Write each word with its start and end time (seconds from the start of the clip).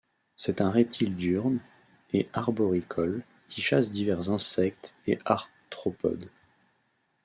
C'est 0.35 0.61
un 0.61 0.71
reptile 0.71 1.15
diurne 1.15 1.59
et 2.11 2.27
arboricole, 2.33 3.23
qui 3.45 3.61
chasse 3.61 3.91
divers 3.91 4.31
insectes 4.31 4.95
et 5.05 5.19
arthropodes. 5.25 6.31